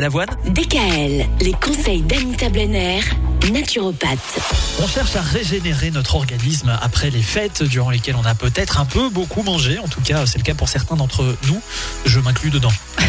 L'avoine 0.00 0.28
DKL, 0.46 1.26
les 1.40 1.52
conseils 1.54 2.02
d'Anita 2.02 2.48
Blenner, 2.50 3.00
naturopathe. 3.50 4.38
On 4.80 4.86
cherche 4.86 5.16
à 5.16 5.20
régénérer 5.20 5.90
notre 5.90 6.14
organisme 6.14 6.70
après 6.80 7.10
les 7.10 7.20
fêtes 7.20 7.64
durant 7.64 7.90
lesquelles 7.90 8.14
on 8.14 8.24
a 8.24 8.36
peut-être 8.36 8.78
un 8.78 8.84
peu 8.84 9.08
beaucoup 9.08 9.42
mangé. 9.42 9.80
En 9.80 9.88
tout 9.88 10.00
cas, 10.00 10.24
c'est 10.24 10.38
le 10.38 10.44
cas 10.44 10.54
pour 10.54 10.68
certains 10.68 10.94
d'entre 10.94 11.36
nous. 11.48 11.60
Je 12.06 12.20
m'inclus 12.20 12.50
dedans. 12.50 12.70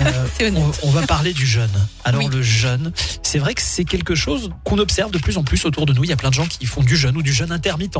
Euh, 0.00 0.50
on, 0.56 0.88
on 0.88 0.90
va 0.90 1.06
parler 1.06 1.32
du 1.32 1.46
jeûne. 1.46 1.70
Alors 2.04 2.28
le 2.28 2.42
jeûne, 2.42 2.92
c'est 3.22 3.38
vrai 3.38 3.54
que 3.54 3.62
c'est 3.62 3.84
quelque 3.84 4.16
chose 4.16 4.50
qu'on 4.64 4.78
observe 4.78 5.12
de 5.12 5.18
plus 5.18 5.38
en 5.38 5.44
plus 5.44 5.64
autour 5.64 5.86
de 5.86 5.92
nous. 5.92 6.02
Il 6.02 6.10
y 6.10 6.12
a 6.12 6.16
plein 6.16 6.30
de 6.30 6.34
gens 6.34 6.46
qui 6.46 6.66
font 6.66 6.82
du 6.82 6.96
jeûne 6.96 7.16
ou 7.16 7.22
du 7.22 7.32
jeûne 7.32 7.52
intermittent. 7.52 7.98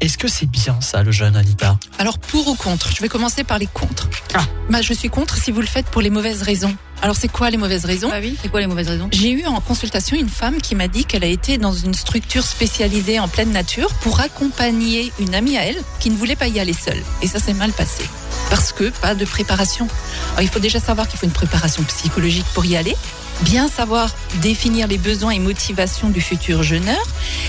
Est-ce 0.00 0.16
que 0.16 0.28
c'est 0.28 0.46
bien 0.46 0.80
ça, 0.80 1.02
le 1.02 1.12
jeûne, 1.12 1.36
Anita? 1.36 1.78
Alors 1.98 2.18
pour 2.18 2.48
ou 2.48 2.54
contre? 2.54 2.90
Je 2.94 3.02
vais 3.02 3.08
commencer 3.08 3.44
par 3.44 3.58
les 3.58 3.66
contre. 3.66 4.08
Ah. 4.32 4.44
Bah, 4.70 4.80
je 4.80 4.94
suis 4.94 5.10
contre 5.10 5.36
si 5.36 5.50
vous 5.50 5.60
le 5.60 5.66
faites 5.66 5.86
pour 5.86 6.00
les 6.00 6.10
mauvaises 6.10 6.42
raisons. 6.42 6.74
Alors 7.02 7.16
c'est 7.16 7.28
quoi 7.28 7.50
les 7.50 7.56
mauvaises 7.58 7.84
raisons 7.84 8.08
Ah 8.12 8.18
oui, 8.20 8.36
c'est 8.40 8.48
quoi 8.48 8.60
les 8.60 8.66
mauvaises 8.66 8.88
raisons? 8.88 9.08
J'ai 9.12 9.30
eu 9.30 9.44
en 9.44 9.60
consultation 9.60 10.16
une 10.16 10.28
femme 10.28 10.60
qui 10.60 10.74
m'a 10.74 10.88
dit 10.88 11.04
qu'elle 11.04 11.24
a 11.24 11.28
été 11.28 11.58
dans 11.58 11.72
une 11.72 11.92
structure 11.92 12.44
spécialisée 12.44 13.20
en 13.20 13.28
pleine 13.28 13.52
nature 13.52 13.92
pour 14.00 14.20
accompagner 14.20 15.12
une 15.20 15.34
amie 15.34 15.58
à 15.58 15.64
elle 15.64 15.76
qui 16.00 16.08
ne 16.10 16.16
voulait 16.16 16.36
pas 16.36 16.48
y 16.48 16.60
aller 16.60 16.72
seule. 16.72 17.02
Et 17.20 17.26
ça 17.26 17.38
s'est 17.38 17.52
mal 17.52 17.72
passé. 17.72 18.04
Parce 18.48 18.72
que 18.72 18.88
pas 18.90 19.14
de 19.14 19.24
préparation. 19.24 19.86
Alors, 20.32 20.42
il 20.42 20.48
faut 20.48 20.60
déjà 20.60 20.80
savoir 20.80 21.06
qu'il 21.06 21.18
faut 21.18 21.26
une 21.26 21.32
préparation 21.32 21.82
psychologique 21.84 22.46
pour 22.54 22.64
y 22.64 22.76
aller, 22.76 22.96
bien 23.42 23.68
savoir 23.68 24.10
définir 24.42 24.86
les 24.86 24.98
besoins 24.98 25.30
et 25.30 25.38
motivations 25.38 26.08
du 26.08 26.20
futur 26.20 26.62
jeûneur, 26.62 27.02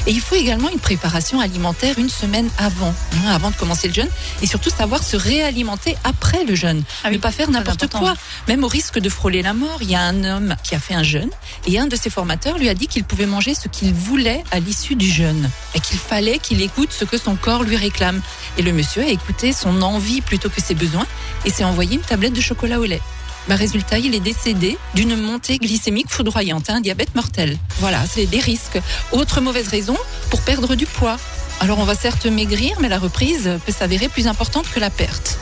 et 0.08 0.11
il 0.11 0.20
faut 0.20 0.35
également 0.35 0.70
une 0.70 0.80
préparation 0.80 1.39
alimentaire 1.39 1.98
une 1.98 2.09
semaine 2.09 2.49
avant, 2.58 2.94
hein, 3.13 3.31
avant 3.31 3.52
de 3.52 3.55
commencer 3.55 3.88
le 3.88 3.94
jeûne, 3.94 4.09
et 4.41 4.48
surtout 4.48 4.70
savoir 4.70 5.03
se 5.03 5.17
réalimenter 5.17 5.95
après 6.03 6.44
le 6.44 6.55
jeûne. 6.55 6.84
Ah 7.03 7.08
oui, 7.09 7.16
ne 7.16 7.21
pas 7.21 7.31
faire 7.31 7.49
n'importe 7.49 7.88
quoi, 7.88 8.16
même 8.48 8.63
au 8.63 8.67
risque 8.67 8.99
de 8.99 9.09
frôler 9.09 9.41
la 9.41 9.53
mort. 9.53 9.77
Il 9.81 9.89
y 9.89 9.95
a 9.95 10.02
un 10.02 10.23
homme 10.23 10.55
qui 10.63 10.75
a 10.75 10.80
fait 10.80 10.94
un 10.94 11.03
jeûne, 11.03 11.30
et 11.67 11.80
un 11.80 11.88
de 11.88 11.95
ses 11.95 12.09
formateurs 12.09 12.58
lui 12.58 12.70
a 12.70 12.73
dit 12.73 12.88
qu'il 12.88 13.03
pouvait 13.03 13.25
manger 13.25 13.53
ce 13.55 13.67
qu'il 13.67 13.94
voulait 13.94 14.44
à 14.52 14.59
l'issue 14.59 14.95
du 14.95 15.09
jeûne, 15.09 15.49
et 15.75 15.80
qu'il 15.80 15.97
fallait 15.97 16.39
qu'il 16.39 16.61
écoute 16.61 16.92
ce 16.92 17.05
que 17.05 17.17
son 17.17 17.36
corps 17.36 17.64
lui 17.64 17.77
réclame. 17.77 18.22
Et 18.58 18.61
le 18.61 18.73
monsieur 18.73 19.03
a 19.03 19.08
écouté 19.08 19.53
son 19.53 19.81
envie 19.81 20.22
plutôt 20.22 20.49
que 20.49 20.61
ses 20.61 20.75
besoins, 20.75 21.08
et 21.45 21.49
s'est 21.49 21.64
envoyé 21.64 21.95
une 21.95 22.02
tablette 22.02 22.33
de 22.33 22.42
chocolat 22.42 22.80
au 22.80 22.86
lait. 22.86 23.02
Bah, 23.48 23.56
résultat, 23.56 24.00
il 24.00 24.16
est 24.16 24.20
décédé 24.20 24.78
d'une 24.96 25.16
montée 25.16 25.60
glycémique 25.60 26.10
foudroyante, 26.10 26.70
un 26.70 26.82
diabète 26.82 27.14
mortel. 27.14 27.58
Voilà, 27.80 28.04
c'est 28.10 28.26
des 28.26 28.40
risques. 28.40 28.80
Autre 29.12 29.40
mauvaise 29.40 29.68
raison, 29.68 29.96
pour 30.32 30.42
perdre 30.42 30.76
du 30.76 30.86
poids. 30.86 31.18
Alors 31.60 31.80
on 31.80 31.84
va 31.84 31.96
certes 31.96 32.26
maigrir, 32.26 32.78
mais 32.82 32.90
la 32.90 32.98
reprise 32.98 33.50
peut 33.66 33.72
s'avérer 33.72 34.10
plus 34.10 34.28
importante 34.28 34.66
que 34.73 34.80
la 34.80 34.90
perte. 34.90 35.38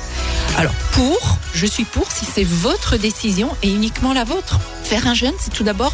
Alors 0.57 0.73
pour, 0.91 1.37
je 1.53 1.65
suis 1.65 1.85
pour 1.85 2.11
si 2.11 2.25
c'est 2.25 2.43
votre 2.43 2.97
décision 2.97 3.49
et 3.63 3.69
uniquement 3.69 4.13
la 4.13 4.23
vôtre. 4.23 4.59
Faire 4.83 5.07
un 5.07 5.13
jeûne, 5.13 5.33
c'est 5.39 5.51
tout 5.51 5.63
d'abord 5.63 5.93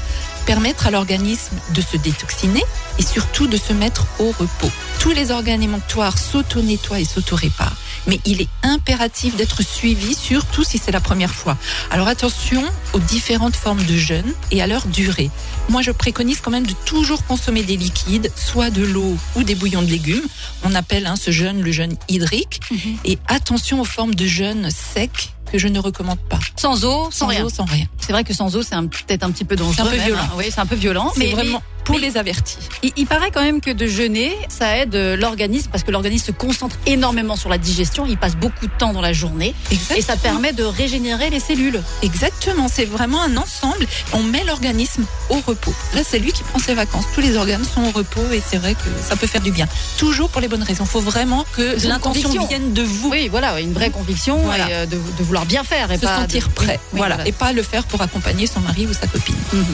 permettre 0.50 0.88
à 0.88 0.90
l'organisme 0.90 1.56
de 1.76 1.80
se 1.80 1.96
détoxiner 1.96 2.64
et 2.98 3.04
surtout 3.04 3.46
de 3.46 3.56
se 3.56 3.72
mettre 3.72 4.08
au 4.18 4.32
repos. 4.32 4.72
Tous 5.00 5.12
les 5.12 5.30
organes 5.30 5.62
émonctoires 5.62 6.18
s'auto-nettoient 6.18 7.00
et 7.00 7.06
s'auto-réparent. 7.06 7.78
Mais 8.08 8.20
il 8.26 8.42
est 8.42 8.48
impératif 8.64 9.36
d'être 9.36 9.62
suivi, 9.62 10.16
surtout 10.16 10.64
si 10.64 10.80
c'est 10.80 10.92
la 10.92 11.02
première 11.02 11.36
fois. 11.36 11.56
Alors 11.92 12.08
attention 12.08 12.64
aux 12.94 13.00
différentes 13.00 13.56
formes 13.56 13.84
de 13.84 13.96
jeûne 13.96 14.34
et 14.50 14.64
à 14.64 14.66
leur 14.66 14.88
durée. 14.88 15.30
Moi, 15.70 15.84
je 15.84 15.92
préconise 15.92 16.42
quand 16.42 16.50
même 16.50 16.66
de 16.66 16.74
toujours 16.84 17.24
consommer 17.28 17.62
des 17.62 17.78
liquides, 17.78 18.32
soit 18.36 18.72
de 18.72 18.84
l'eau 18.84 19.16
ou 19.36 19.44
des 19.44 19.54
bouillons 19.54 19.84
de 19.84 19.92
légumes. 19.92 20.26
On 20.64 20.74
appelle 20.74 21.06
hein, 21.06 21.16
ce 21.16 21.30
jeûne 21.30 21.62
le 21.62 21.72
jeûne 21.72 21.96
hydrique. 22.08 22.60
Et 23.06 23.20
attention 23.28 23.82
aux 23.82 23.86
formes 23.86 24.16
de 24.16 24.26
jeûne 24.26 24.70
sec 24.72 25.30
que 25.52 25.58
je 25.58 25.68
ne 25.68 25.80
recommande 25.80 26.20
pas. 26.20 26.40
Sans 26.56 26.86
eau, 26.86 27.06
sans, 27.12 27.12
Sans 27.12 27.28
rien. 27.28 27.44
eau, 27.46 27.50
sans 27.50 27.66
rien. 27.66 27.86
C'est 28.00 28.12
vrai 28.14 28.24
que 28.24 28.34
sans 28.34 28.56
eau, 28.56 28.62
c'est 28.62 28.76
peut-être 28.76 29.24
un 29.24 29.32
petit 29.32 29.46
peu 29.46 29.56
dangereux. 29.56 29.76
C'est 29.76 29.82
un 29.82 29.86
peu 29.92 29.98
même, 29.98 30.06
violent. 30.06 30.22
hein. 30.24 30.36
Oui, 30.38 30.46
c'est 30.50 30.60
un 30.62 30.66
peu 30.66 30.76
violent. 30.76 31.12
Mais 31.18 31.32
vraiment 31.32 31.62
pour 31.90 32.00
mais- 32.00 32.08
les 32.08 32.18
avertis. 32.18 32.58
il, 32.84 32.92
il 32.98 33.06
paraît 33.08 33.32
quand 33.32 33.42
même 33.42 33.62
que 33.62 33.72
de 33.72 33.88
jeûner, 33.88 34.36
ça 34.50 34.78
aide 34.78 34.96
euh, 34.96 35.18
l'organisme 35.18 35.70
parce 35.72 35.84
que 35.84 35.92
l'organisme 35.92 36.26
se 36.28 36.32
concentre 36.32 36.76
énormément 36.86 37.36
sur 37.36 37.50
la 37.50 37.58
digestion. 37.58 38.06
Il 38.08 38.18
passe 38.18 38.36
beaucoup 38.36 38.68
de 38.68 38.72
temps 38.78 38.94
dans 38.94 39.02
la 39.02 39.14
journée 39.14 39.54
et 39.96 40.02
ça 40.02 40.16
permet 40.16 40.54
de 40.54 40.64
régénérer 40.64 41.30
les 41.30 41.40
cellules. 41.40 41.82
Exactement, 42.02 42.68
c'est 42.68 42.86
vraiment 42.86 43.22
un 43.22 43.36
ensemble. 43.38 43.86
On 44.14 44.24
met 44.24 44.44
l'organisme 44.44 45.04
au 45.30 45.40
repos. 45.46 45.74
Là, 45.94 46.02
c'est 46.08 46.20
lui 46.20 46.32
qui 46.32 46.44
prend 46.44 46.60
ses 46.60 46.74
vacances. 46.74 47.06
Tous 47.14 47.22
les 47.22 47.36
organes 47.38 47.64
sont 47.66 47.84
au 47.84 47.92
repos 47.92 48.22
et 48.34 48.42
c'est 48.48 48.58
vrai 48.58 48.74
que 48.76 48.90
ça 49.08 49.16
peut 49.16 49.28
faire 49.28 49.42
du 49.42 49.52
bien. 49.52 49.68
Toujours 49.98 50.30
pour 50.30 50.42
les 50.42 50.48
bonnes 50.48 50.64
raisons. 50.64 50.84
Il 50.86 50.90
faut 50.90 51.00
vraiment 51.02 51.46
que 51.56 51.86
l'intention 51.88 52.46
vienne 52.48 52.74
de 52.74 52.82
vous. 52.84 53.10
Oui, 53.10 53.28
voilà, 53.30 53.60
une 53.60 53.74
vraie 53.74 53.90
conviction 53.90 54.38
Voilà. 54.38 54.70
et 54.70 54.74
euh, 54.74 54.86
de, 54.86 54.96
de 55.18 55.24
vouloir 55.24 55.46
bien 55.46 55.64
faire 55.64 55.92
et 55.92 55.96
se 55.98 56.02
pas 56.02 56.18
sentir 56.18 56.48
de- 56.48 56.54
prêt, 56.54 56.80
Oui, 56.94 56.98
voilà. 57.00 57.18
et 57.28 57.32
pas 57.32 57.52
le 57.54 57.64
faire 57.64 57.84
pour 57.86 58.02
accompagner 58.02 58.48
son 58.48 58.60
mari 58.60 58.88
ou 58.88 58.94
sa 58.94 59.08
copine. 59.08 59.36
Mhm. 59.54 59.66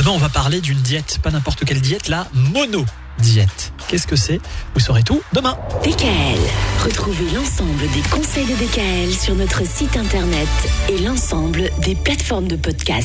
Demain, 0.00 0.12
on 0.12 0.16
va 0.16 0.30
parler 0.30 0.62
d'une 0.62 0.78
diète, 0.78 1.18
pas 1.22 1.30
n'importe 1.30 1.66
quelle 1.66 1.82
diète, 1.82 2.08
la 2.08 2.26
mono-diète. 2.32 3.74
Qu'est-ce 3.86 4.06
que 4.06 4.16
c'est? 4.16 4.40
Vous 4.72 4.80
saurez 4.80 5.02
tout 5.02 5.20
demain. 5.34 5.58
DKL, 5.84 6.40
retrouvez 6.82 7.30
l'ensemble 7.34 7.82
des 7.92 8.00
conseils 8.08 8.46
de 8.46 8.54
DKL 8.54 9.12
sur 9.12 9.34
notre 9.34 9.66
site 9.66 9.98
internet 9.98 10.48
et 10.88 10.96
l'ensemble 11.00 11.68
des 11.84 11.94
plateformes 11.96 12.48
de 12.48 12.56
podcast. 12.56 12.98